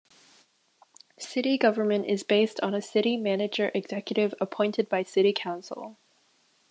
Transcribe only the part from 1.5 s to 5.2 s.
government is based on a city manager executive appointed by